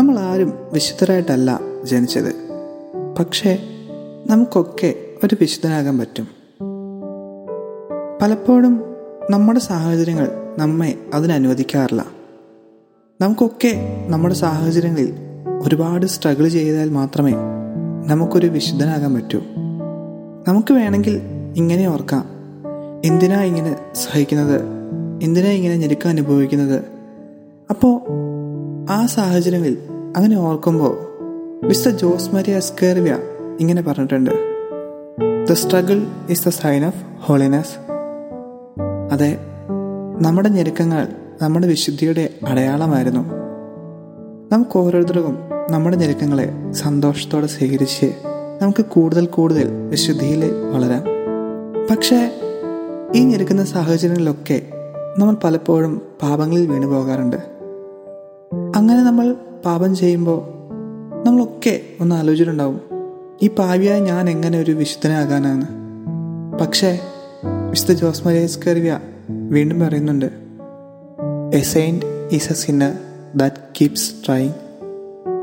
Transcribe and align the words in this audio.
നമ്മളാരും 0.00 0.52
വിശുദ്ധരായിട്ടല്ല 0.72 1.60
ജനിച്ചത്. 1.84 2.34
പക്ഷേ 3.18 3.58
നമുക്കൊക്കെ 4.26 4.94
ഒരു 5.24 5.36
വിശുദ്ധനാകാൻ 5.40 5.98
പറ്റും. 5.98 6.28
പലപ്പോഴും 8.22 8.84
നമ്മുടെ 9.30 9.58
സാഹചര്യങ്ങൾ 9.58 10.28
നമ്മെ 10.58 10.98
അതിനനുവദിക്കാറില്ല. 11.14 12.06
നമുക്കൊക്കെ 13.20 14.04
നമ്മുടെ 14.08 14.34
സാഹചര്യങ്ങളിൽ 14.34 15.14
ഒരുപാട് 15.62 16.06
സ്ട്രഗിൾ 16.06 16.48
ചെയ്താൽ 16.48 16.90
മാത്രമേ 16.90 17.34
നമുക്കൊരു 18.06 18.46
വിശുദ്ധനാകാൻ 18.46 19.14
പറ്റൂ. 19.14 19.38
നമുക്ക് 20.48 20.74
വേണമെങ്കിൽ 20.74 21.20
ഇങ്ങനെ 21.56 21.88
ഓർക്കാം. 21.88 22.24
എന്തിനാ 23.04 23.42
ഇങ്ങനെ 23.42 23.76
സഹിക്കുന്നത്? 23.94 24.60
എന്തിനാ 25.22 25.50
ഇങ്ങനെ 25.50 25.76
ഞെരുക്കം 25.76 26.08
അനുഭവിക്കുന്നത്? 26.08 26.84
അപ്പോൾ 27.70 28.00
ആ 28.90 29.06
സാഹചര്യങ്ങളിൽ 29.06 29.78
അങ്ങനെ 30.16 30.36
ഓർക്കുമ്പോൾ 30.36 30.94
മിസ്റ്റർ 31.66 31.90
ജോസ് 31.90 32.34
മരിയ 32.34 32.60
സ്കേർവ്യ 32.60 33.18
ഇങ്ങനെ 33.60 33.82
പറഞ്ഞിട്ടുണ്ട്. 33.82 34.30
The 35.50 35.52
struggle 35.52 36.06
is 36.30 36.44
the 36.46 36.48
sign 36.48 36.84
of 36.84 37.02
holiness 37.20 37.74
അതെ 39.12 39.38
നമ്മുടെ 40.20 40.48
ഞെരുക്കങ്ങൾ 40.48 41.08
നമ്മുടെ 41.42 41.66
വിശുദ്ധിയുടെ 41.66 42.30
അടയാളമായിരുന്നു. 42.46 43.20
നമുക്ക് 44.52 44.78
ഓരോരുത്തർക്കും 44.78 45.36
നമ്മുടെ 45.70 45.96
ഞെരുക്കങ്ങളെ 45.96 46.72
സന്തോഷത്തോടെ 46.72 47.46
സ്വീകരിച്ച് 47.46 48.14
നമുക്ക് 48.62 48.84
കൂടുതൽ 48.84 49.26
കൂടുതൽ 49.26 49.68
വിശുദ്ധിയിൽ 49.88 50.42
വളരാം. 50.74 51.04
പക്ഷേ 51.90 52.32
ഈ 53.14 53.24
ഞെരുക്കുന്ന 53.24 53.64
സാഹചര്യങ്ങളിലൊക്കെ 53.64 54.62
നമ്മൾ 55.18 55.36
പലപ്പോഴും 55.44 56.02
പാപങ്ങളിൽ 56.22 56.66
വീണു 56.66 56.86
പോകാറുണ്ട് 56.86 57.36
അങ്ങനെ 58.76 59.02
നമ്മൾ 59.02 59.36
പാപം 59.64 59.96
ചെയ്യുമ്പോൾ 59.96 60.60
നമ്മളൊക്കെ 61.26 61.80
ഒന്ന് 62.00 62.16
ആലോചിച്ചിട്ടുണ്ടാവും 62.16 62.80
ഈ 63.42 63.48
പാവിയായ 63.48 64.00
ഞാൻ 64.00 64.30
എങ്ങനെ 64.30 64.58
ഒരു 64.58 64.70
വിശുദ്ധനാകാനാണ്? 64.70 65.66
പക്ഷേ 66.58 67.00
വിശുദ്ധ 67.70 67.92
ജോസ് 67.92 68.26
മരേസ് 68.26 68.58
കറിവ്യ 68.66 69.00
വീണ്ടും 69.28 69.80
പറയുന്നുണ്ട് 69.80 70.30
a 71.56 71.60
saint 71.60 72.06
is 72.32 72.50
a 72.50 72.54
sinner 72.54 72.92
that 73.36 73.56
keeps 73.80 74.26
trying 74.26 74.52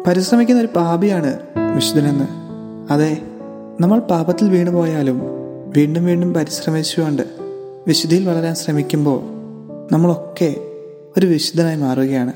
പരിശ്രമിക്കുന്ന 0.08 0.62
ഒരു 0.62 0.70
പാപിയാണ് 0.76 1.40
വിശുദ്ധനെന്ന്. 1.76 2.28
അതെ 2.94 3.22
നമ്മൾ 3.82 4.00
പാപത്തിൽ 4.00 4.50
വീണു 4.50 4.72
പോയാലും 4.72 5.22
വീണ്ടും 5.78 6.06
വീണ്ടും 6.06 6.34
പരിശ്രമിച്ചുകൊണ്ട് 6.34 7.22
വിശുദ്ധിയിൽ 7.88 8.28
വളരാൻ 8.28 8.56
ശ്രമിക്കുമ്പോൾ 8.56 9.20
നമ്മളൊക്കെ 9.94 10.56
ഒരു 11.18 11.26
വിശുദ്ധനായി 11.26 11.76
മാറുകയാണ്. 11.76 12.34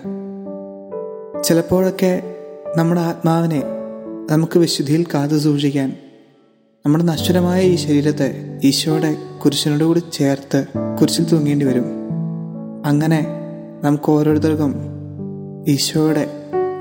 ചിലപ്പോഴൊക്കെ 1.51 2.23
നമ്മുടെ 2.77 3.01
ആത്മാവിനെ 3.01 3.63
നമുക്ക് 4.31 4.59
വിശുദ്ധിയിൽ 4.59 5.05
കാത്തു 5.13 5.37
സൂക്ഷിക്കാൻ 5.37 5.93
നമ്മുടെ 6.85 7.03
നശ്വരമായ 7.03 7.61
ഈ 7.61 7.75
ശരീരത്തെ 7.75 8.59
ഈശോയുടെ 8.63 9.17
കുരിശിനോട് 9.43 9.83
കൂടി 9.83 10.03
ചേർത്ത് 10.13 10.65
കുരിശിൽ 11.01 11.25
തൂങ്ങേണ്ടി 11.25 11.65
വരും. 11.65 11.83
അങ്ങനെ 12.85 13.27
നമുക്ക് 13.83 14.11
ഓരോരുത്തർക്കും 14.11 14.75
ഈശോയുടെ 15.67 16.27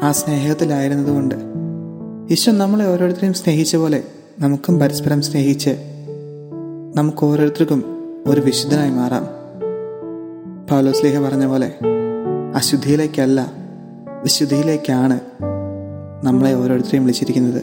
ആ 0.03 0.13
സ്നേഹത്തിലായിരുന്നതുകൊണ്ട് 0.13 1.35
ഈശോ 2.33 2.53
നമ്മളെ 2.53 2.87
ഓരോരുത്തരെയും 2.87 3.35
സ്നേഹിച്ച 3.35 3.77
പോലെ 3.77 4.03
നമുക്കും 4.39 4.81
പരസ്പരം 4.81 5.23
സ്നേഹിച്ച് 5.23 5.71
നമുക്ക് 6.97 7.27
ഓരോരുത്തർക്കും 7.27 7.85
ഒരു 8.27 8.41
വിശുദ്ധനായി 8.41 8.91
മാറാം. 8.91 9.25
പൗലോസ്ലേഹ 10.71 11.21
പറഞ്ഞ 11.21 11.47
പോലെ 11.47 11.75
അശുദ്ധിയിലേക്കല്ല 12.55 13.60
വിശുദ്ധിയിലേക്കാണ് 14.25 15.19
നമ്മളെ 16.25 16.55
ഓരോരുത്തരെയും 16.55 17.05
വിളിച്ചിരിക്കുന്നത് 17.05 17.63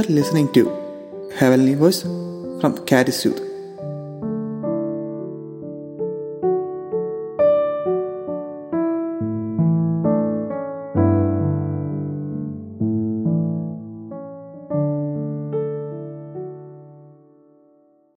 are 0.00 0.08
listening 0.10 0.48
to 0.52 0.62
Heavenly 1.34 1.74
Voice 1.74 2.02
from 2.60 2.72
Caris 2.86 3.24
Youth. 3.24 3.49